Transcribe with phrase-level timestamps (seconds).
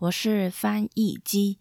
[0.00, 1.58] 我是翻译机，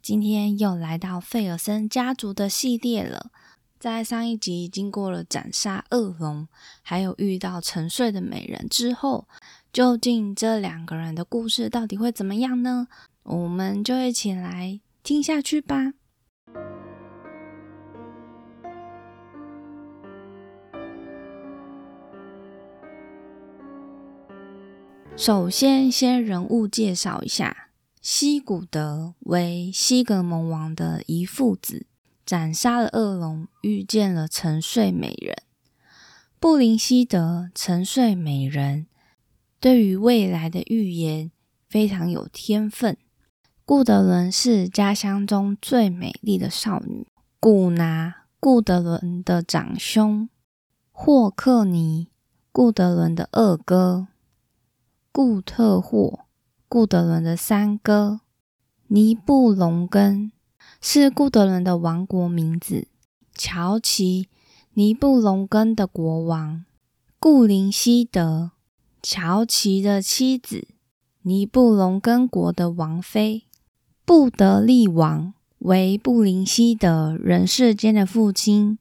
[0.00, 3.32] 今天又来到费尔森家族的系列了。
[3.80, 6.46] 在上一集经过了斩杀恶龙，
[6.82, 9.26] 还有遇到沉睡的美人之后，
[9.72, 12.86] 究竟这两个人的故事到底会怎么样呢？
[13.24, 15.94] 我们就一起来听下去吧。
[25.16, 27.69] 首先，先人物介绍一下。
[28.00, 31.84] 西古德为西格蒙王的遗父子，
[32.24, 35.36] 斩杀了恶龙，遇见了沉睡美人
[36.38, 37.50] 布林希德。
[37.54, 38.86] 沉睡美人
[39.60, 41.30] 对于未来的预言
[41.68, 42.96] 非常有天分。
[43.66, 47.06] 顾德伦是家乡中最美丽的少女。
[47.38, 50.30] 古拿，顾德伦的长兄；
[50.90, 52.08] 霍克尼，
[52.50, 54.06] 顾德伦的二哥；
[55.12, 56.20] 顾特霍。
[56.70, 58.20] 顾德伦的三哥
[58.86, 60.30] 尼布隆根
[60.80, 62.86] 是顾德伦的王国名字。
[63.34, 64.28] 乔奇
[64.74, 66.64] 尼布隆根的国王，
[67.18, 68.52] 顾林希德
[69.02, 70.68] 乔奇的妻子，
[71.22, 73.46] 尼布隆根国的王妃。
[74.04, 78.78] 布德利王为布林希德人世间的父亲。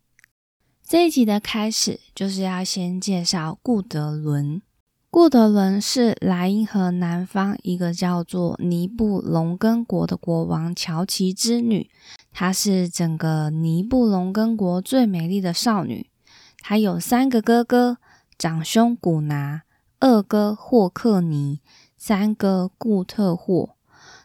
[0.88, 4.62] 这一集的开始就是要先介绍顾德伦。
[5.12, 11.90] 顾德伦是莱茵河南方一个叫做尼布隆根国的国王乔奇之女，
[12.32, 16.12] 她是整个尼布隆根国最美丽的少女。
[16.60, 17.98] 她有三个哥哥：
[18.38, 19.64] 长兄古拿、
[20.00, 21.60] 二哥霍克尼、
[21.98, 23.72] 三哥顾特霍。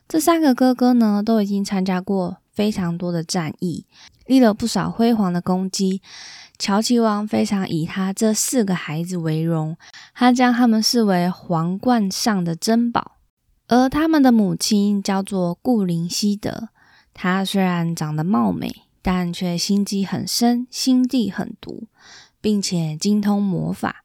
[0.06, 3.86] 这三个哥哥呢，都已经参加过非常多的战役，
[4.26, 6.02] 立了不少辉煌的功绩。
[6.64, 9.76] 乔奇王非常以他这四个孩子为荣，
[10.14, 13.18] 他将他们视为皇冠上的珍宝。
[13.68, 16.70] 而他们的母亲叫做顾林希德，
[17.12, 21.86] 她虽然长得貌美，但却心机很深，心地很毒，
[22.40, 24.02] 并且精通魔法。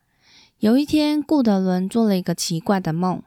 [0.58, 3.24] 有一天，顾德伦做了一个奇怪的梦，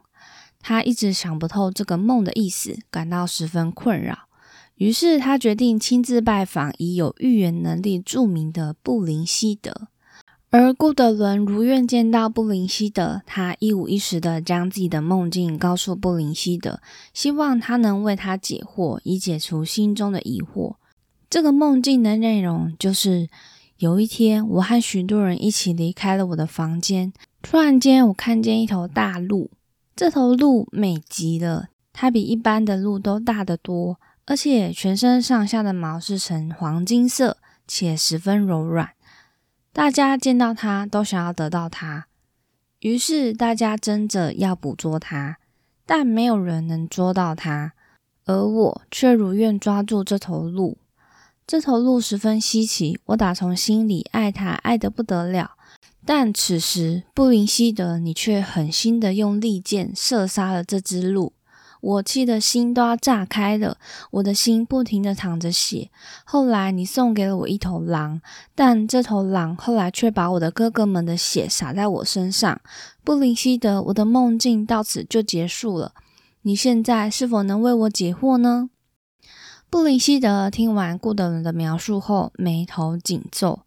[0.60, 4.28] 他一直想不透这个梦的意思，感到十分困扰。
[4.82, 9.86] 于是他决定亲自拜访已有预言能力著名的布林希德，
[10.50, 16.80] 而顾德伦如愿见到布林希德，他一五一十的将自己的梦境告诉布林希德，
[17.14, 20.74] 希望他能为他解惑，以解除心中的疑惑。
[21.30, 23.28] 这个梦境的内容就是：
[23.78, 29.48] 有一天，我和许多人一起离开了我的房间，突然间，我看见一头大鹿，
[29.94, 34.00] 这头鹿美极了，它比一般的鹿都大得多。
[34.24, 38.90] 而且全身上下的毛是呈黄金色，且十分柔软。
[39.72, 42.06] 大家见到它都想要得到它，
[42.80, 45.38] 于是大家争着要捕捉它，
[45.84, 47.72] 但没有人能捉到它。
[48.24, 50.78] 而我却如愿抓住这头鹿。
[51.44, 55.56] 这头鹿十分稀奇，我打从心里爱它，爱得不得了。
[56.06, 61.32] 但此时布林希德，你却狠心的用利箭射杀了这只鹿。
[61.82, 63.76] 我气的心都要炸开了，
[64.12, 65.90] 我的心不停的淌着血。
[66.24, 68.20] 后来你送给了我一头狼，
[68.54, 72.60] 但这头狼后来却把我的哥哥们的血洒在我身上。
[73.02, 75.92] 布林希德，我的梦境到此就结束了。
[76.42, 78.70] 你现在是否能为我解惑呢？
[79.68, 83.62] 布林希德听完顾德伦的描述后，眉头紧皱，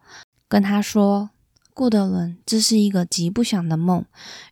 [0.48, 1.31] 跟他说。
[1.75, 4.06] 顾德伦，这是一个极不祥的梦，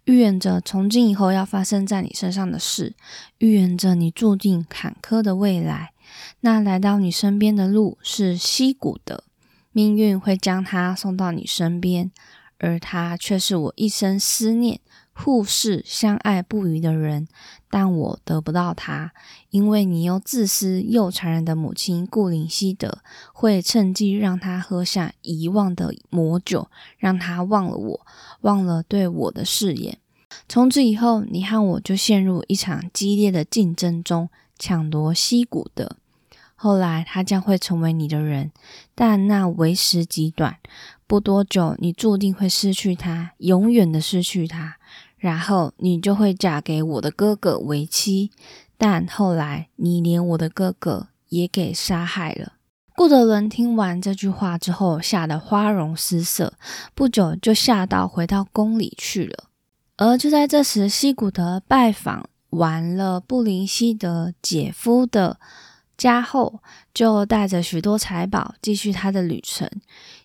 [0.03, 2.95] 预言着从今以后要发生在你身上的事，
[3.38, 5.93] 预言着你注定坎坷的未来。
[6.41, 9.23] 那来到你身边的路是溪谷的，
[9.72, 12.11] 命运会将他送到你身边，
[12.58, 14.81] 而他却是我一生思念。
[15.13, 17.27] 互视相爱不渝的人，
[17.69, 19.13] 但我得不到他，
[19.51, 22.99] 因为你又自私又残忍的母亲顾林希德
[23.31, 26.67] 会趁机让他喝下遗忘的魔酒，
[26.97, 28.05] 让他忘了我，
[28.41, 29.97] 忘了对我的誓言。
[30.49, 35.97] 从此以后，你和我就陷入一场激烈的竞争中，抢夺溪谷的。
[36.55, 38.51] 后来，他将会成为你的人，
[38.95, 40.57] 但那为时极短。
[41.05, 44.77] 不多久，你注定会失去他，永远的失去他。
[45.23, 48.29] 然后你就会嫁给我的哥哥为妻，
[48.78, 52.55] 但后来你连我的哥哥也给杀害了。
[52.97, 56.55] 顾德伦听完这句话之后，吓得花容失色，
[56.93, 59.46] 不久就吓到回到宫里去了。
[59.96, 65.40] 而就在这时，西古德拜访完了布林希德姐夫的
[65.96, 66.59] 家后，
[66.93, 69.72] 就带着许多财宝继续他的旅程。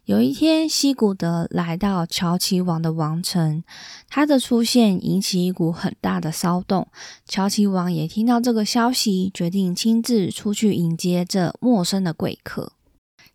[0.09, 3.63] 有一天，西古德来到乔奇王的王城，
[4.09, 6.89] 他的出现引起一股很大的骚动。
[7.27, 12.73] 乔奇王也听到这个消息，决定亲自出去迎接这陌生的贵客。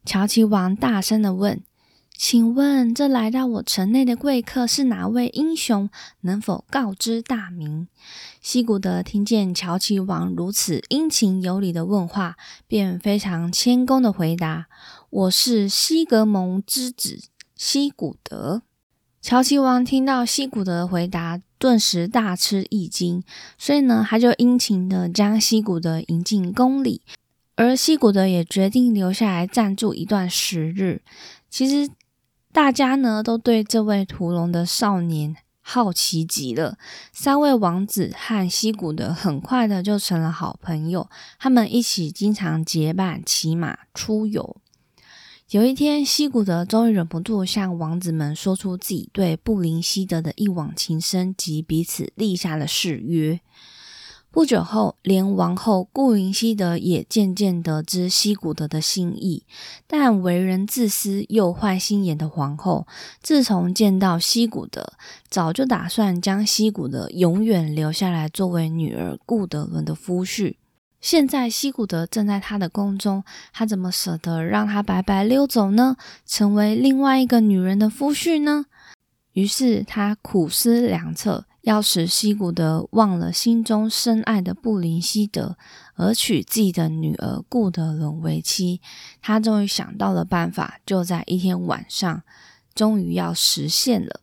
[0.03, 1.61] 乔奇王大声的问
[2.17, 5.91] ：“请问，这来到我城内的贵客是哪位英雄？
[6.21, 7.87] 能否告知大名？”
[8.43, 12.35] 西古德听见乔奇王如此殷勤有礼的问话，
[12.67, 14.65] 便非常谦恭的回答。
[15.09, 17.21] 我是西格蒙之子
[17.55, 18.61] 西古德。
[19.21, 23.23] 乔奇王听到西古德的回答，顿时大吃一惊，
[23.57, 27.01] 所以呢，他就殷勤的将西古德迎进宫里，
[27.55, 31.01] 而西古德也决定留下来暂住一段时日。
[31.49, 31.89] 其实
[32.51, 36.77] 大家呢都对这位屠龙的少年好奇极了。
[37.11, 44.57] 三位王子和西古德很快的就成了好朋友，他们一起经常结伴骑马出游。
[45.49, 53.39] 有一天，西古德终于忍不住向王子们说出自己对布林希德的一往情深及彼此立下了誓约。
[54.33, 59.43] 不久后，连王后顾云希德也渐渐得知西古德的心意。
[59.85, 62.87] 但为人自私又坏心眼的皇后，
[63.21, 64.93] 自从见到西古德，
[65.29, 70.55] 早就打算将西古德永远留下来作为女儿顾德伦的夫婿。
[70.99, 75.95] 现在西古德正在他的宫中，他怎么舍得让他白白溜走呢？
[76.25, 78.65] 成为另外一个女人的夫婿呢？
[79.33, 85.57] 于是他苦思良策，要使西古德忘了心中深爱的布林希德，
[85.95, 88.81] 而娶自己的女儿顾德伦为妻。
[89.21, 92.23] 他终于想到了办法，就在一天晚上，
[92.75, 94.19] 终于要实现了。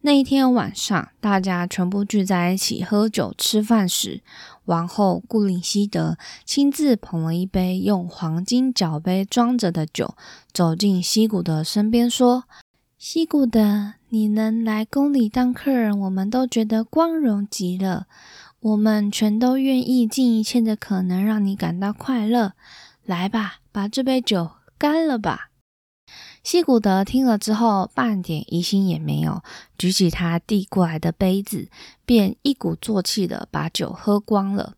[0.00, 4.22] 那一天晚上，大家全部聚在一起喝酒吃饭时，
[4.64, 6.16] 王后顾林希德
[6.46, 10.14] 亲自捧了一杯用黄金角杯装着的酒，
[10.54, 12.44] 走进西古德身边，说
[12.96, 18.06] ：“西古德，你能来宫里当客人，我们都觉得光荣极了。
[18.60, 22.54] 我们全都愿意尽一切的可能让你感到快乐。
[23.04, 25.50] 来吧，把这杯酒干了吧。”
[26.42, 29.42] 西古德听了之后，半点疑心也没有，
[29.76, 31.68] 举起他递过来的杯子，
[32.06, 34.76] 便一鼓作气的把酒喝光了。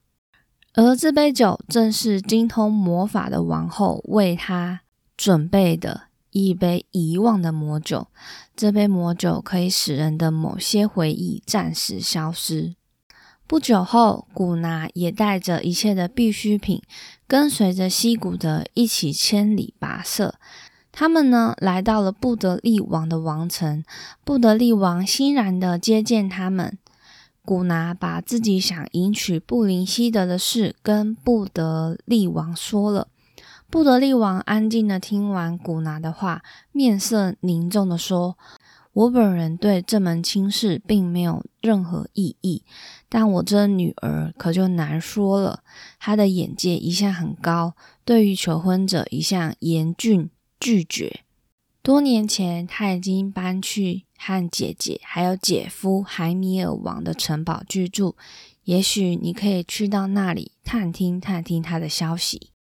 [0.75, 4.81] 而这杯酒正是精通魔法的王后为他
[5.17, 6.08] 准备的
[6.47, 8.09] 一杯遗忘的魔酒。
[8.55, 12.75] 这杯魔酒可以使人的某些回忆暂时消失。
[13.47, 16.83] 不久后，古拿也带着一切的必需品，
[17.27, 20.35] 跟随着西古德一起千里跋涉。
[20.93, 23.83] 他们呢，来到了布德利王的王城。
[24.25, 26.77] 布德利王欣然的接见他们。
[27.43, 33.09] 古拿把自己想迎娶布林希德的事跟布德利王说了。
[33.71, 36.43] 布德利王安静的听完古拿的话，
[36.73, 38.39] 面色凝重的说
[38.95, 42.63] ：“我本人对这门亲事并没有任何异议，
[43.11, 45.63] 但我这女儿可就难说了。
[45.99, 47.75] 她的眼界一向很高，
[48.07, 51.21] 对于求婚者一向严峻。”拒绝。
[51.83, 58.17] 多年前，她已经搬去和姐姐还有姐夫海米尔王的城堡居住。
[58.65, 62.51] 也许你可以去到那里探听探听他的消息。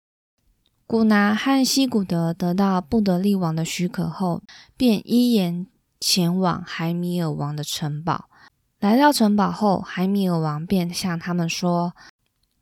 [0.88, 4.42] 古拿和西古德得到布德利王的许可后，
[4.74, 5.66] 便依言
[6.00, 8.30] 前往海米尔王的城堡。
[8.80, 11.92] 来到城堡后，海米尔王便向他们说：“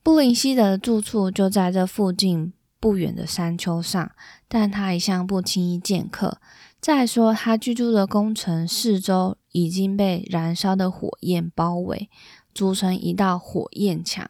[0.03, 4.11] 布林希德的住处就在这附近。”不远的山丘上，
[4.49, 6.39] 但他一向不轻易见客。
[6.81, 12.11] 再说，他居住的宫城四周已经被燃烧的火焰包围，
[12.53, 14.29] 组成一道火焰墙。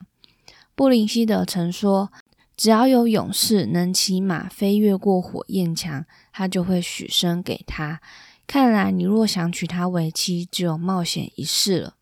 [0.74, 2.12] 布林希德曾说
[2.56, 8.00] ：“只要有勇士能骑马飞越过火焰墙，他就会许身给他。”
[8.46, 11.94] 看来，你若想娶她为妻，只有冒险一试了。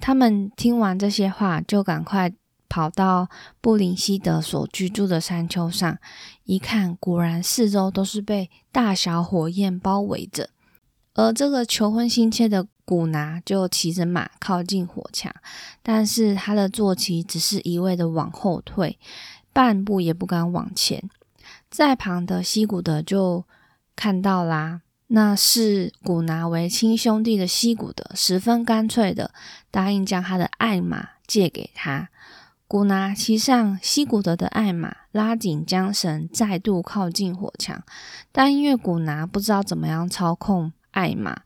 [0.00, 2.32] 他们听完这些话，就赶快。
[2.68, 3.28] 跑到
[3.60, 5.98] 布林希德所居住的山丘上，
[6.44, 10.48] 一看，果然四周都是被大小火焰包围着。
[11.12, 15.30] 而这个求婚心切的古拿就骑着马靠近火墙，
[15.82, 18.98] 但是他的坐骑只是一味的往后退，
[19.52, 21.08] 半步也不敢往前。
[21.70, 23.44] 在旁的西古德就
[23.94, 29.32] 看到啦，那是古拿为亲兄弟的西古德，十分干脆的
[29.70, 32.08] 答应将他的爱马借给他。
[32.66, 37.82] 古拿骑上西古德的爱马，拉紧缰绳，再度靠近火墙。
[38.32, 41.42] 但因为古拿不知道怎么样操控爱马，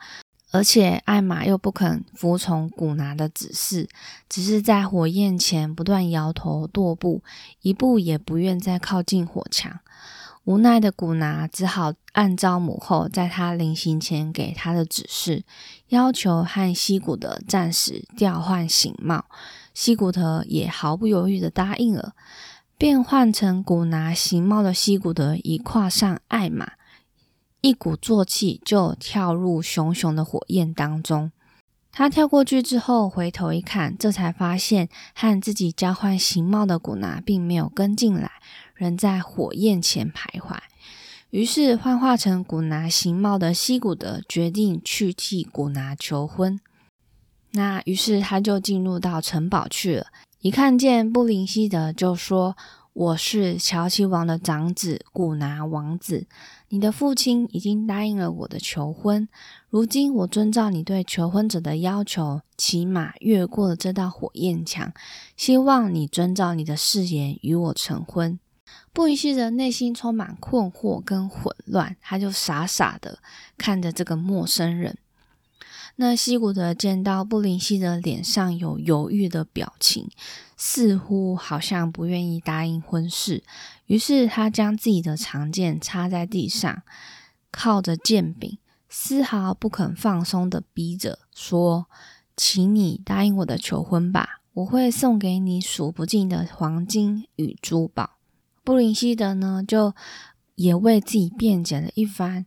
[0.52, 3.88] 而且艾玛又不肯服从古拿的指示，
[4.28, 7.22] 只是在火焰前不断摇头跺步，
[7.62, 9.80] 一步也不愿再靠近火墙。
[10.44, 15.44] 无奈的古拿只好按照母后在他临行前给他的指示，
[15.88, 19.24] 要求和西古德暂时调换形貌。
[19.74, 22.14] 西古德也毫不犹豫的答应了，
[22.78, 26.74] 变换成古拿形貌的西古德一跨上艾玛。
[27.60, 31.32] 一鼓作气就跳入熊熊的火焰当中。
[31.90, 38.30] 他跳过去之后，回头一看，这才发现和自己交换形貌的古拿并没有跟进来，
[38.74, 40.58] 仍在火焰前徘徊。
[41.30, 46.60] 于是幻化成古拿形貌的西古德决定去替古拿求婚。
[47.52, 50.06] 那于是他就进入到城堡去了。
[50.40, 52.56] 一看见布林希德，就说。
[52.96, 56.26] 我是乔奇王的长子古拿王子，
[56.68, 59.28] 你的父亲已经答应了我的求婚。
[59.70, 64.92] 如今我遵照你对求婚者的要求，骑马越过了这道火焰墙，
[65.36, 68.38] 希望你遵照你的誓言与我成婚。
[68.92, 73.20] 布宜希德内心充满困惑跟混乱，他就傻傻的
[73.56, 74.98] 看着这个陌生人。
[75.98, 80.10] 那西古德见到布林希德脸上有犹豫的表情，
[80.54, 83.42] 似乎好像不愿意答应婚事，
[83.86, 86.82] 于是他将自己的长剑插在地上，
[87.50, 88.58] 靠着剑柄，
[88.90, 91.86] 丝毫不肯放松的逼着说
[92.36, 98.18] ：“请你答应我的求婚吧，我会送给你数不尽的黄金与珠宝。”
[98.62, 99.94] 布林希德呢，就
[100.56, 102.44] 也为自己辩解了一番：“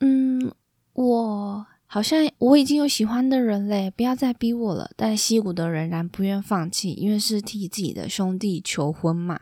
[0.00, 0.50] 嗯，
[0.94, 4.92] 我。”好像我已经有喜欢的人嘞，不要再逼我了。
[4.94, 9.40] 但西古德仍然不愿放弃，因为是替自己的兄弟求婚嘛。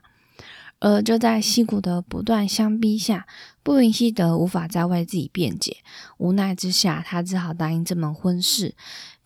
[0.80, 3.26] 而就在西古德不断相逼下，
[3.62, 5.76] 布林希德无法再为自己辩解，
[6.16, 8.74] 无奈之下，他只好答应这门婚事，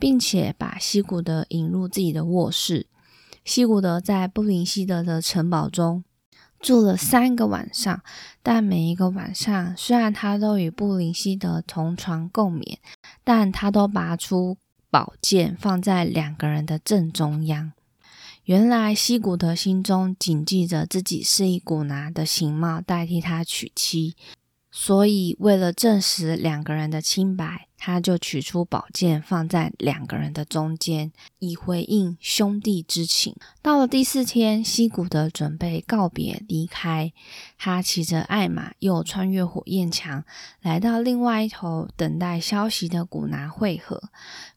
[0.01, 2.89] 并且把西古德引入自己的卧室。
[3.45, 6.03] 西古德在布林希德的城堡中。
[6.63, 8.03] 住了三个晚上，
[8.43, 12.79] 但每一个晚上，虽然他都与布林希德同床共眠，
[13.25, 14.57] 但他都拔出
[14.89, 17.73] 宝剑放在两个人的正中央。
[18.45, 24.17] 原来西古德心中谨记着自己是以古拿的形貌代替他娶妻。
[24.75, 33.37] 所以，为了证实两个人的清白，他就取出宝剑放在两个人的中间，以回应兄弟之情。
[33.61, 37.13] 到了第四天，西古德准备告别离开，
[37.59, 40.25] 他骑着爱马，又穿越火焰墙，
[40.63, 44.03] 来到另外一头等待消息的古拿会合。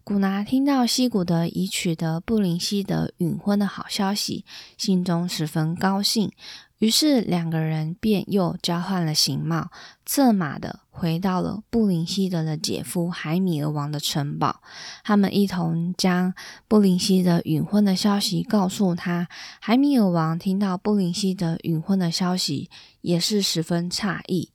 [0.05, 4.45] 古拿听到西古德已取得布林希德允婚的好消息，
[4.77, 6.31] 心中十分高兴。
[6.79, 9.71] 于是两个人便又交换了形貌，
[10.05, 14.61] 策马的回到了布林希德的姐夫海米尔王的城堡。
[15.03, 16.33] 他们一同将
[16.67, 19.27] 布林希德隐婚的消息告诉他。
[19.61, 22.69] 海米尔王听到布林希德隐婚的消息，
[23.01, 24.51] 也是十分诧异。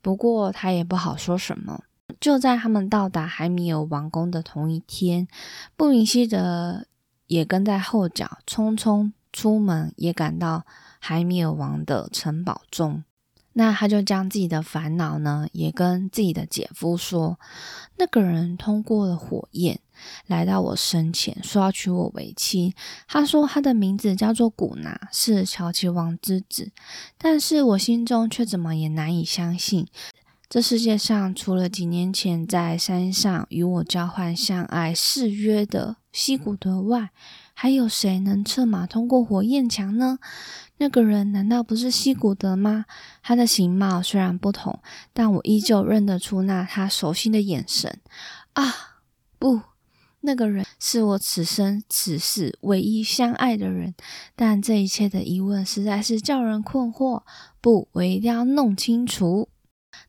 [0.00, 1.84] 不过他也不好说什么。
[2.18, 5.28] 就在他们到达海米尔王宫的同一天，
[5.76, 6.86] 布林希德
[7.26, 10.64] 也跟在后脚，匆匆出门，也赶到。
[11.00, 13.04] 海米尔王的城堡中，
[13.52, 17.38] 那他就将自己的烦恼呢，也跟自己的姐夫说。
[17.98, 19.78] 那个人通过了火焰，
[20.26, 22.74] 来到我身前，说要娶我为妻。
[23.06, 26.72] 他说他的名字叫做古拿，是乔奇王之子。
[27.16, 29.86] 但是我心中却怎么也难以相信，
[30.50, 37.10] 这世界上除了几年前在山上与我交换相爱誓约的西古德外，
[37.60, 40.20] 还有谁能策马通过火焰墙呢？
[40.76, 42.84] 那个人难道不是西古德吗？
[43.20, 44.78] 他的形貌虽然不同，
[45.12, 47.98] 但我依旧认得出那他熟悉的眼神。
[48.52, 49.00] 啊，
[49.40, 49.60] 不，
[50.20, 53.92] 那个人是我此生此世唯一相爱的人。
[54.36, 57.24] 但这一切的疑问实在是叫人困惑。
[57.60, 59.48] 不，我一定要弄清楚。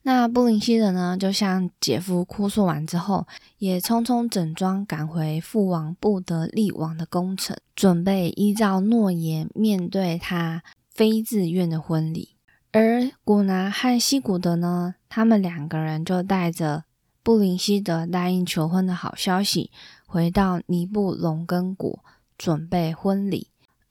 [0.04, 1.18] 那布林希德呢？
[1.18, 3.28] 就向姐夫哭诉完之后，
[3.58, 12.36] 也匆匆整装赶回父王不得力王的宫城，准备依照诺言面对他非自愿的婚礼。
[12.72, 16.84] 而古拿和西古德呢，他们两个人就带着
[17.24, 19.72] 布林希德答应求婚的好消息，
[20.06, 22.00] 回到尼布龙根国，
[22.38, 23.48] 准备婚礼。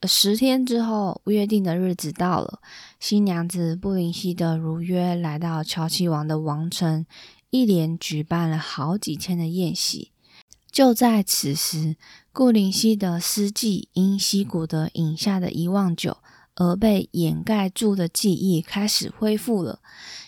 [0.07, 2.61] 十天之后，约定的日子到了。
[2.99, 7.05] 新娘子布林希德如约来到乔奇王的王城，
[7.49, 10.11] 一连举办了好几天的宴席。
[10.71, 11.97] 就在此时，
[12.31, 16.17] 顾灵溪的司机因西古德饮下的遗忘酒
[16.55, 19.79] 而被掩盖住的记忆开始恢复了。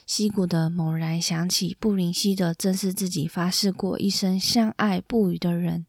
[0.06, 5.86] 西古德猛然想起，布林希德正是自己发誓过一生相爱不渝的人。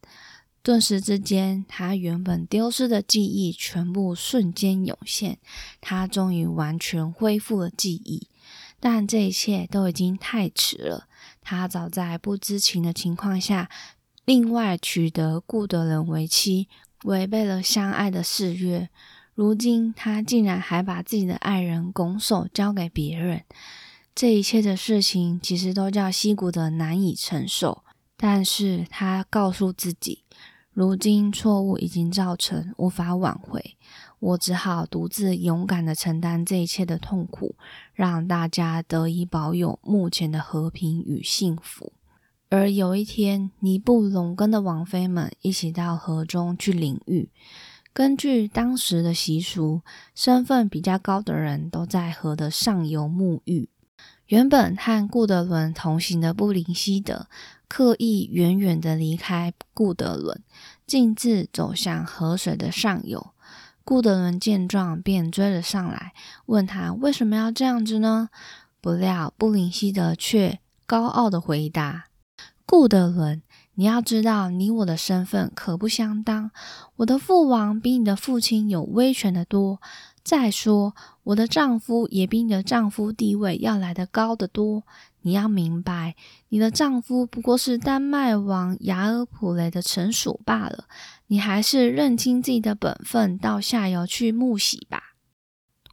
[0.62, 5.38] 顿时之间，他原本丢失的记忆全部瞬间涌现，
[5.80, 8.28] 他终于完全恢复了记忆。
[8.78, 11.08] 但这一切都已经太迟了。
[11.40, 13.68] 他早在不知情的情况下，
[14.24, 16.68] 另外取得顾德人为妻，
[17.04, 18.88] 违背了相爱的誓约。
[19.34, 23.44] 如今，他竟然还把自己的爱人拱手交给别人。
[24.14, 27.82] 这一切的事情其实都叫西谷的难以承受，
[28.16, 30.22] 但是他告诉自己，
[30.72, 33.76] 如今错误已经造成，无法挽回，
[34.18, 37.54] 我只好独自勇敢的承担这一切的痛苦，
[37.92, 41.92] 让大家得以保有目前的和平与幸福。
[42.48, 47.30] 而有一天，尼布龙根的王妃们一起到河中去淋浴，
[47.92, 49.82] 根据当时的习俗，
[50.14, 53.68] 身份比较高的人都在河的上游沐浴。
[54.26, 57.26] 原本和顾德伦同行的布林希德
[57.72, 60.42] 刻意远远的离开顾德伦，
[60.86, 63.28] 径自走向河水的上游。
[63.82, 66.12] 顾德伦见状，便追了上来，
[66.44, 68.28] 问他为什么要这样子呢？
[68.82, 72.08] 不料布林希德却高傲的回答
[72.68, 73.40] ：“顾德伦，
[73.76, 76.50] 你要知道，你我的身份可不相当。
[76.96, 79.80] 我的父王比你的父亲有威权的多。”
[80.22, 84.84] 再说，我的丈夫也比你的丈夫地位要来得高得多。
[85.22, 86.14] 你要明白，
[86.48, 90.84] 你的丈夫不过是丹麦王雅尔普雷的臣属罢了。
[91.28, 95.14] 你还是认清自己的本分，到下游去沐洗吧。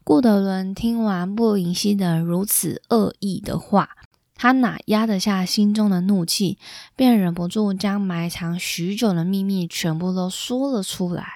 [0.03, 3.89] 顾德伦听完布林希的如此恶意的话，
[4.33, 6.57] 他哪压得下心中的怒气，
[6.95, 11.27] 便忍不住将埋藏许久的秘密全部都说了出来。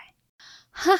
[0.72, 0.92] 哈！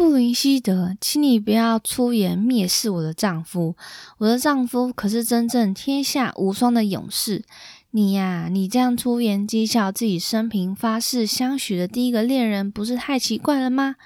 [0.00, 3.76] 布林希德，请你不要出言蔑视我的丈夫。
[4.16, 7.44] 我的丈夫可是真正天下无双的勇士。
[7.90, 13.96] 你呀，你这样出言讥笑自己生平发誓相许的第一个恋人，不是太奇怪了吗？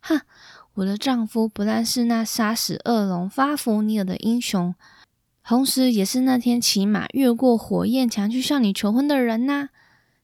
[0.00, 0.22] 哼，
[0.72, 4.74] 我的丈夫不但是那杀死恶龙发福尼尔的英雄，
[5.44, 9.68] 同时也是那天骑马越过火焰墙去向你求婚的人呐！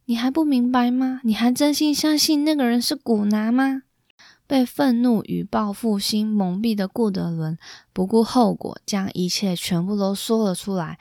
[0.07, 1.21] 你还不明白吗？
[1.23, 3.83] 你还真心相信那个人是古拿吗？
[4.49, 7.59] 被愤怒与报复心蒙蔽的顾德伦
[7.93, 10.99] 不顾后果，将一切全部都说了出来，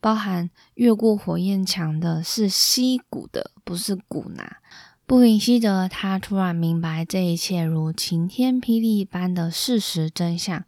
[0.00, 4.58] 包含越过火焰墙的是西古的，不是古拿。
[5.06, 10.62] 布林希德他突然明白这一切如晴天霹雳般的事实真相，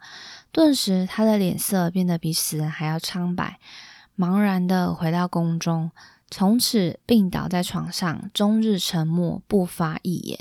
[0.50, 3.60] 顿时他的脸色变得比死人还要苍白，
[4.18, 5.92] 茫然的回到宫中，
[6.30, 10.40] 从此病倒在床上，终日沉默，不发一言。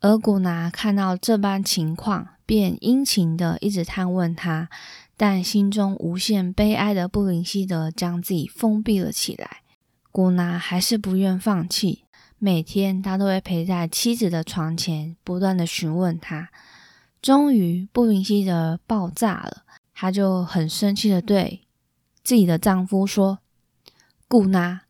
[0.00, 4.68] 而古拿看到这般情况，便殷勤的一直探问他，
[5.16, 9.62] 但心中无限悲哀的布林希德将自己封闭了起来。
[10.12, 12.04] 古拿还是不愿放弃，
[12.38, 16.50] 每天他都会陪在妻子的床前，不断的询问他。
[17.20, 21.62] 终于，布林希德爆炸了，他就很生气的对
[22.22, 23.40] 自己的丈夫说
[24.28, 24.82] ：“古娜。”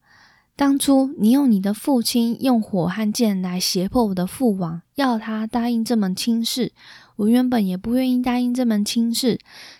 [0.59, 6.73] 当初你用你的父亲用火和剑来胁迫我的父王，要他答应这门亲事。
[7.14, 9.38] 我原本也不愿意答应这门亲事，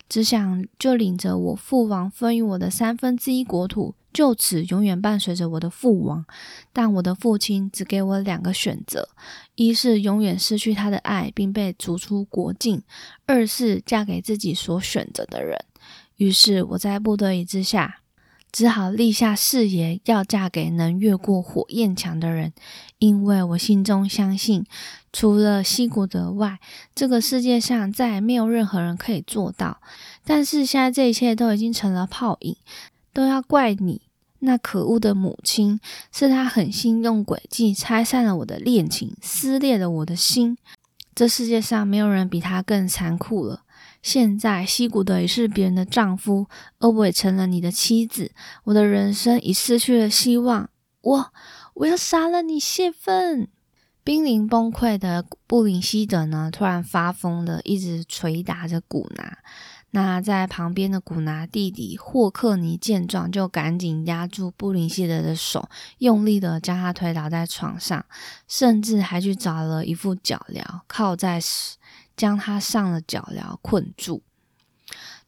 [0.09, 6.25] 只想就领着我父王分予我的三分之一国土，就此永远伴随着我的父王。
[6.73, 9.09] 但我的父亲只给我两个选择：
[9.57, 12.83] 一是永远失去他的爱，并被逐出国境；
[13.27, 15.59] 二是嫁给自己所选择的人。
[16.19, 18.03] 于是我在不得已之下。
[18.51, 22.53] 只好立下誓言，要嫁给能越过火焰墙的人，
[22.99, 24.65] 因为我心中相信，
[25.13, 26.59] 除了西古德外，
[26.95, 29.79] 这个世界上再也没有任何人可以做到。
[30.25, 32.57] 但是现在这一切都已经成了泡影，
[33.13, 34.01] 都要怪你
[34.41, 35.79] 那可恶的母亲，
[36.13, 40.57] 是她狠心用诡计拆散了我的恋情，撕裂了我的心。
[41.15, 43.63] 这世界上没有人比她更残酷了。
[44.09, 46.47] 现在，西古德也是别人的丈夫，
[46.79, 48.33] 而我也成了你的妻子。
[48.65, 50.71] 我的人生已失去了希望。
[51.03, 51.33] 我，
[51.75, 53.49] 我要杀了你泄愤！
[54.03, 59.37] 濒临崩溃的布林希德呢，突然发疯的一直捶打着古拿。
[59.91, 65.69] 那在旁边的古拿弟弟霍克尼见状，就赶紧压住布林希德的手，
[65.99, 68.07] 用力的将他推倒在床上，
[68.47, 71.39] 甚至还去找了一副脚镣，靠在。
[72.19, 74.23] 将他上了脚镣困住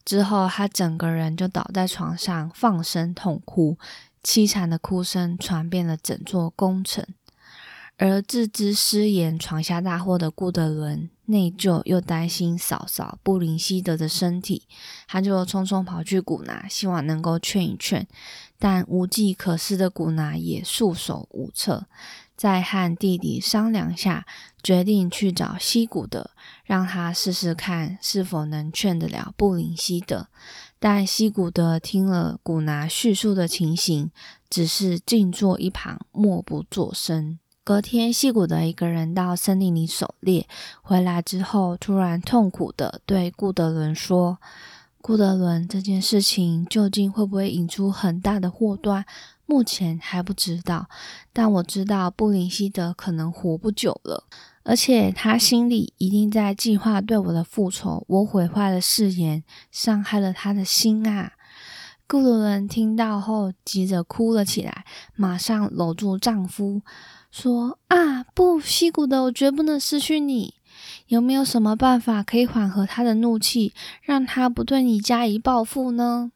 [0.03, 3.77] 之后，他整个人就倒在床上放声痛哭，
[4.23, 7.05] 凄惨的哭声传遍了整座宫城。
[7.97, 14.67] 而自知失言闯下大祸的顾德伦，内疚又担心嫂嫂布林希德的身体，
[15.07, 18.07] 他就匆匆跑去古拿，希望能够劝一劝。
[18.57, 21.85] 但无计可施的古拿也束手无策。
[22.41, 24.25] 再和弟弟商量下，
[24.63, 26.31] 决定去找西古德，
[26.65, 30.25] 让他试试看是否能劝得了布林希德。
[30.79, 34.09] 但西古德听了古拿叙述的情形，
[34.49, 37.37] 只是静坐一旁，默不作声。
[37.63, 40.47] 隔天，西古德一个人到森林里狩猎，
[40.81, 44.39] 回来之后，突然痛苦的对顾德伦说
[44.99, 49.05] ：“顾德伦，这件事情究竟会不会引出很大的祸端？”
[49.51, 50.87] 目前还不知道，
[51.33, 54.23] 但我知道布林希德可能活不久了，
[54.63, 58.05] 而且他心里一定在计划对我的复仇。
[58.07, 61.33] 我毁坏了誓言，伤害了他的心啊！
[62.07, 64.85] 顾德伦听到后急着哭了起来，
[65.17, 66.81] 马上搂住丈夫
[67.29, 70.53] 说：“啊，不，西古德，我绝不能失去你。
[71.07, 76.31] 有没有什么办法可以缓和他的怒气，让他不对你加以报复呢？”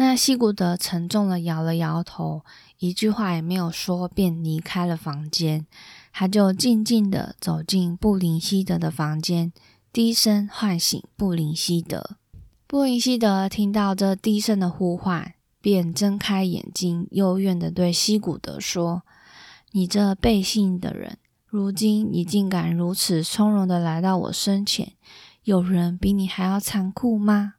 [0.00, 2.44] 那西古德沉重的摇了摇头，
[2.78, 5.66] 一句话也没有说，便离开了房间。
[6.12, 9.52] 他就静静的走进布林希德的房间，
[9.92, 12.16] 低声唤醒布林希德。
[12.68, 19.02] 布林希德听到这低声的呼唤，便睁开眼睛，幽怨的对西古德说
[19.72, 24.92] ：“你这背信的人，如今你竟敢如此从容的来到我身前，
[25.42, 27.54] 有人比你还要残酷吗？”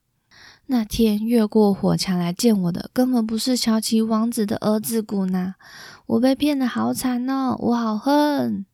[0.72, 5.56] 那天越过火墙来见我的，根本不是乔奇王子的儿子古纳。
[6.06, 8.68] 我被骗的好惨哦，我好恨。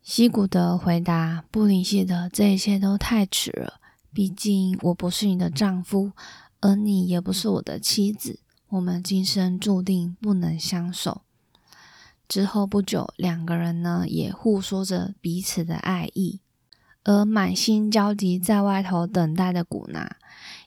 [0.00, 3.74] 西古德回答布林希德：“这一切都太迟了，
[4.14, 6.12] 毕竟我不是你的丈夫，
[6.62, 11.20] 而你也不是我的妻子，我们今生注定不能相守。”
[12.26, 16.40] 之后不久，两个人呢也互说着彼此的爱意。
[17.06, 20.16] 而满心焦急在外头等待的古娜，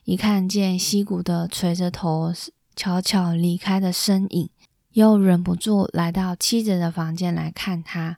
[0.08, 2.32] 一看见西谷的垂着头
[2.74, 4.48] 悄悄离开的身影，
[4.92, 8.16] 又忍不住来到妻子的房间来看他。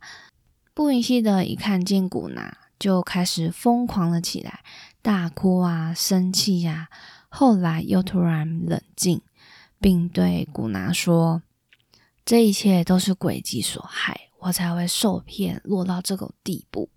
[0.73, 4.61] 布林希德一看见古娜，就开始疯狂了起来，
[5.03, 6.89] 大哭啊，生气呀。
[7.29, 9.23] 后来又突然冷静，
[9.81, 11.43] 并对古娜说
[12.25, 16.89] ：“这一切都是诡计所害，我才会受骗，落到这个地步。”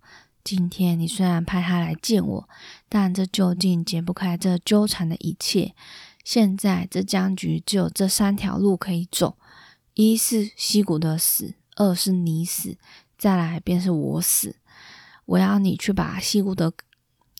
[0.44, 2.48] 今天你虽然派他来见我，
[2.90, 5.74] 但这究竟解不开这纠缠的一切。
[6.22, 9.38] 现在这僵局只有这三条路可以走：
[9.94, 12.76] 一是西古德死，二是你死，
[13.16, 14.56] 再来便是我死。
[15.24, 16.74] 我要你去把西古德，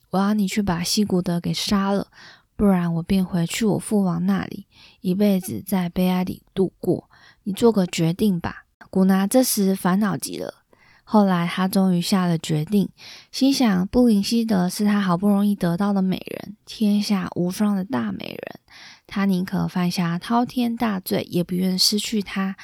[0.08, 2.08] 我要你去把西古德给杀了，
[2.56, 4.66] 不然我便回去我父王那里，
[5.02, 7.10] 一辈子在悲哀里度过。
[7.42, 8.64] 你做个决定吧。
[8.88, 10.63] 古拿这时烦恼极了。
[11.04, 12.88] 后来，他终于下了决定，
[13.30, 18.60] 心想布林希德是他好不容易得到的美人，天下无双的大美人，
[19.06, 22.56] 他宁可犯下滔天大罪，也不愿失去她。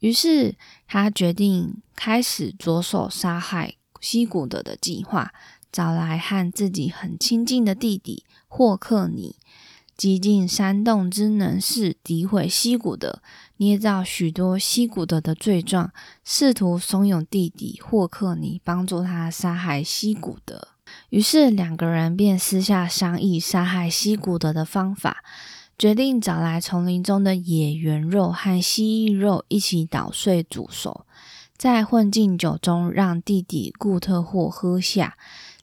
[0.00, 0.56] 于是，
[0.86, 5.32] 他决定开始着手杀害西古德的计划，
[5.72, 9.36] 找来和自己很亲近的弟弟霍克尼。
[9.96, 13.22] 极尽煽动之能事，诋毁西古德，
[13.56, 15.90] 捏造许多西古德的罪状，
[16.22, 20.68] 试图怂恿弟弟霍克尼帮助他杀害西古德。
[21.08, 25.24] 于是两个人便私下商议杀害西古德的方法，
[25.78, 31.06] 决定找来丛林中的野猿肉和蜥蜴肉一起捣碎煮熟，
[31.56, 35.16] 再混进酒中，让弟弟固特霍喝下。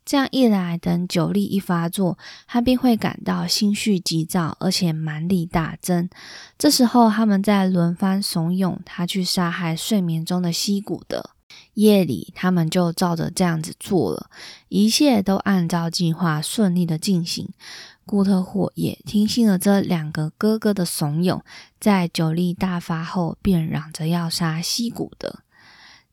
[0.06, 6.10] 这样一来，等酒力一发作，他便会感到心绪急躁，而且蛮力大增。
[6.58, 11.32] 这时候，他们在轮番怂恿他去杀害睡眠中的西古德。
[11.76, 14.30] 夜里，他们就照着这样子做了，
[14.70, 17.50] 一切都按照计划顺利的进行。
[18.06, 21.42] 古特霍也听信了这两个哥哥的怂恿，
[21.80, 25.40] 在酒力大发后，便嚷着要杀西古德。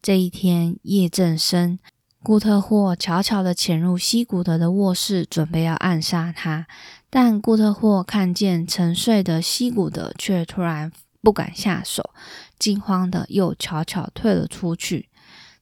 [0.00, 1.78] 这一天，夜正深。
[2.22, 6.66] 古特霍悄悄地潜入西古德的卧室，准备要暗杀他。
[7.08, 12.10] 但古特霍看见沉睡的西古德，却突然不敢下手，
[12.58, 15.08] 惊慌的又悄悄退了出去。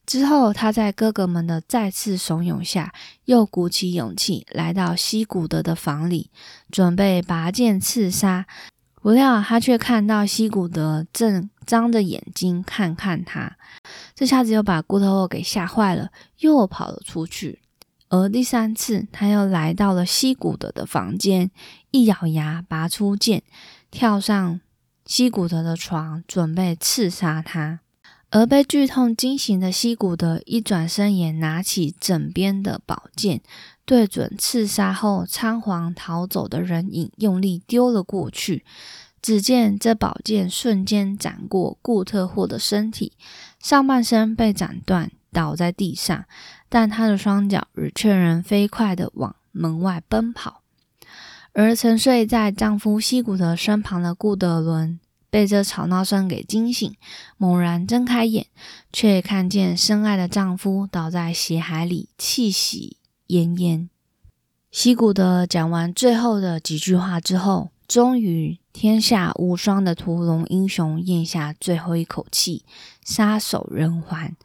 [0.05, 2.93] 之后，他在哥哥们的再次怂恿下，
[3.23, 6.29] 又鼓起勇气来到西古德的房里，
[6.69, 8.45] 准备拔剑刺杀。
[9.01, 13.57] 不料，他却看到西古德正张着眼睛看看他，
[14.13, 16.09] 这下子又把骨头给吓坏了，
[16.39, 17.61] 又跑了出去。
[18.09, 21.51] 而第三次，他又来到了西古德的房间，
[21.91, 23.43] 一咬牙，拔出剑，
[23.89, 24.59] 跳上
[25.05, 27.79] 西古德的床，准备刺杀他。
[28.31, 33.41] 而被剧痛惊醒的西古德一转身，也拿起枕边的宝剑，
[33.85, 38.63] 对准刺杀后仓皇逃走的人影，用力丢了过去。
[39.21, 43.13] 只见这宝剑瞬间斩过顾特霍的身体，
[43.59, 46.25] 上半身被斩断，倒在地上，
[46.69, 50.61] 但他的双脚却仍飞快地往门外奔跑。
[51.51, 54.99] 而沉睡在丈夫西古德身旁的顾德伦。
[55.29, 56.95] 被这吵闹声给惊醒，
[57.37, 58.47] 猛然睁开眼，
[58.91, 63.87] 却看见深爱的丈夫倒在血海里，气息奄奄。
[64.71, 72.63] 西古德讲完最后的几句话之后，终于天下无双的屠龙英雄咽下最后一口气，
[73.03, 74.35] 撒手人寰。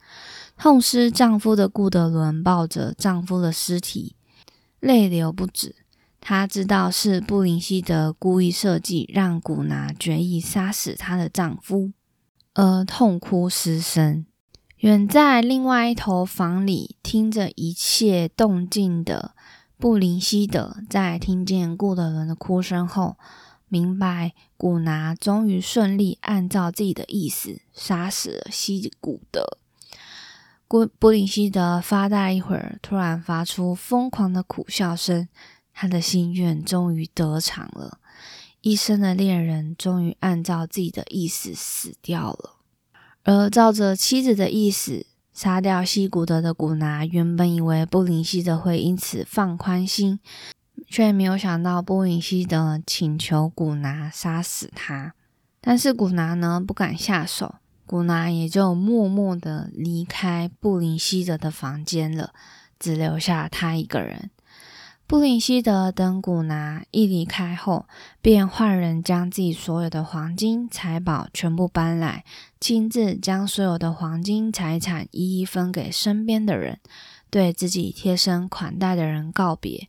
[0.57, 4.15] 痛失丈夫的顾德伦抱着丈夫的尸体，
[4.81, 5.75] 泪流不止。
[6.27, 11.93] 她知道是布林希德故意设计，让古娜决意杀死她的丈夫，
[12.55, 14.25] 而痛哭失声。
[14.79, 19.35] 远在另外一头房里听着一切动静的
[19.77, 23.19] 布林希德，在听见顾德伦的哭声后，
[23.69, 29.59] 明白古娜终于顺利按照自己的意思杀死了西古德。
[30.67, 35.29] 布布林希德发呆一会儿，突然发出疯狂的苦笑声。
[35.75, 37.99] 他的心愿终于得偿了，
[38.61, 42.55] 一生的恋人终于按照自己的意思死掉了。
[43.25, 50.21] 而照着妻子的意思杀掉西古德的古拿，原本以为布林希德会因此放宽心，
[50.87, 55.15] 却没有想到布林希德请求古拿杀死他。
[55.61, 57.57] 但是古拿呢不敢下手，
[57.87, 62.33] 古拿也就默默的离开布林希德的房间了，
[62.79, 64.31] 只留下他一个人。
[65.07, 67.87] 布林希德等古拿一离开后，
[68.23, 72.25] 便换人将自己所有的黄金财宝全部搬来，
[72.59, 76.81] 亲自将所有的黄金财产一一分给身边的人，
[77.29, 79.89] 对自己贴身款待的人告别。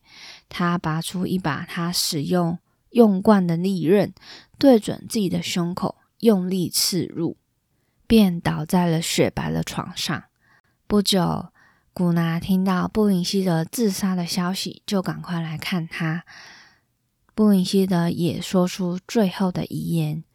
[0.50, 4.14] 他拔出一把他使用用惯的利刃，
[4.60, 7.38] 对准自己的胸口，用力刺入，
[8.06, 10.26] 便倒在了雪白的床上。
[10.86, 11.48] 不久。
[11.98, 16.26] 古娜听到布林希德自杀的消息，就赶快来看他。
[17.34, 20.26] 布林希德也说出最后的遗言：“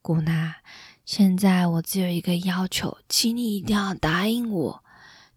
[0.00, 0.56] 古娜，
[1.04, 4.82] 现在我只有一个要求，请你一定要答应我，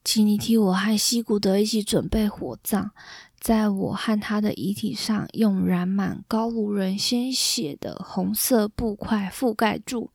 [0.06, 2.92] 请你替我和西古德一起准备火葬，
[3.38, 10.12] 在我和他的遗体上用染满高卢人鲜血的红色布块覆盖住，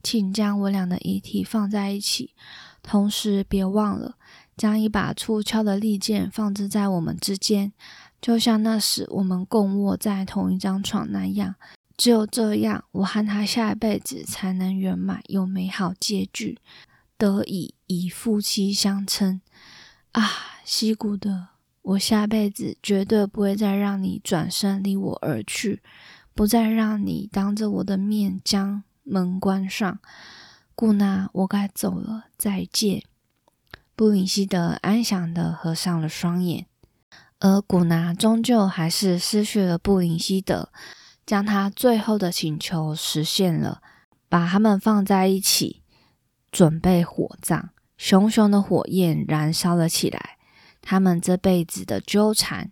[0.00, 2.36] 请将我俩的遗体放在一起，
[2.84, 4.14] 同时别忘了。”
[4.58, 7.72] 将一把粗糙的利剑放置在我们之间，
[8.20, 11.54] 就像那时我们共卧在同一张床那样。
[11.96, 16.58] 只有这样，我和他下一辈子才能圆满又美好结局，
[17.16, 19.40] 得以以夫妻相称。
[20.12, 20.30] 啊，
[20.64, 21.48] 西古德，
[21.82, 25.82] 我下辈子绝对不会再让你转身离我而去，
[26.34, 29.98] 不再让你当着我的面将门关上。
[30.76, 33.02] 古娜，我该走了，再见。
[33.98, 36.66] 布林希德安详地合上了双眼，
[37.40, 40.70] 而古拿终究还是失去了布林希德，
[41.26, 43.82] 将他最后的请求实现了，
[44.28, 45.82] 把他们放在一起，
[46.52, 47.70] 准备火葬。
[47.96, 50.38] 熊熊的火焰燃烧了起来，
[50.80, 52.70] 他们这辈子的纠缠，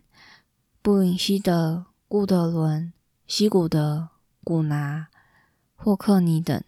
[0.81, 2.93] 布林希德、顾德伦、
[3.25, 4.07] 西古德、
[4.45, 5.09] 古拿、
[5.75, 6.63] 霍克尼等。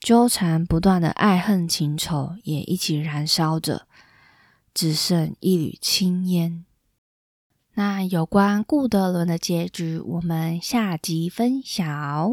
[0.00, 3.86] 纠缠不断的爱恨情仇也一起燃烧着，
[4.72, 6.64] 只剩一缕青烟。
[7.74, 12.32] 那有关顾德伦的结局，我们下集分晓。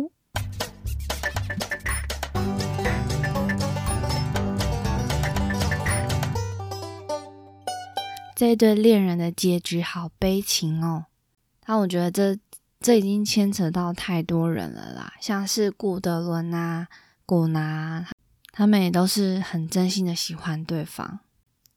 [8.33, 11.07] 这对恋人的结局好悲情哦。
[11.65, 12.39] 但我觉得这
[12.79, 16.87] 这已经牵扯到太多人了啦，像是顾德伦啊。
[17.27, 18.07] 古拿
[18.53, 21.19] 他们也都是很真心的喜欢对方，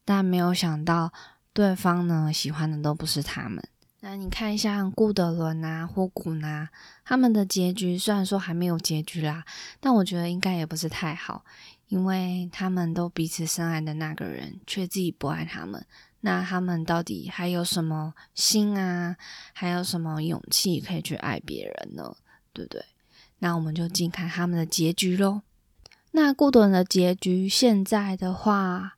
[0.05, 1.11] 但没有想到
[1.51, 3.61] 对方呢喜欢的都不是他们。
[3.99, 6.69] 那你看一下顾德伦啊或古拿
[7.03, 9.43] 他们的结局，虽然说还没有结局啦，
[9.81, 11.43] 但我觉得应该也不是太好，
[11.89, 15.85] 因为他们都彼此深爱的那个人却自己不爱他们，
[16.21, 19.17] 那他们到底还有什么心啊，
[19.51, 22.15] 还有什么勇气可以去爱别人呢？
[22.53, 22.85] 对不对？
[23.41, 25.41] 那我们就静看他们的结局喽。
[26.11, 28.97] 那顾德伦的结局，现在的话，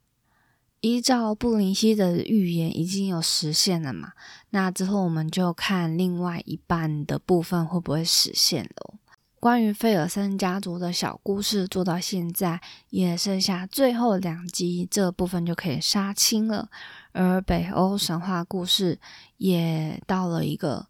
[0.82, 4.14] 依照布林希的预言，已经有实现了嘛？
[4.50, 8.96] 那之后我们就看另外一半的部分会不会实现了。
[9.40, 16.70] 关于费尔森家族的小故事做到现在，也剩下最后两集，这部分就可以杀青了。
[17.12, 19.00] 而北欧神话故事
[19.38, 20.88] 也到了一个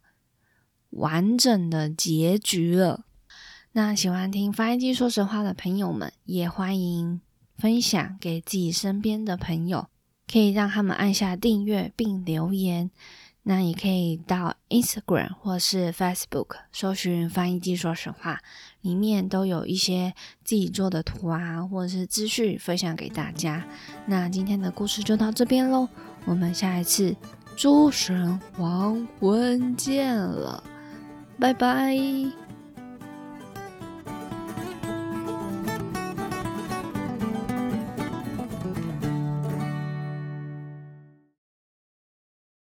[0.91, 3.05] 完整的结局了。
[3.75, 7.19] 那喜欢听翻译机说实话的朋友们，也欢迎
[7.57, 9.87] 分享给自己身边的朋友，
[10.31, 12.91] 可以让他们按下订阅并留言。
[13.45, 18.39] 那也可以到 Instagram 或是 Facebook 搜寻“翻译机说实话”，
[18.81, 20.13] 里面都有一些
[20.45, 23.67] 自己做的图啊，或者是资讯分享给大家。
[24.05, 25.89] 那今天的故事就到这边喽，
[26.25, 27.13] 我们下一次
[27.57, 30.63] 诸神黄昏见了，
[31.37, 32.42] 拜拜。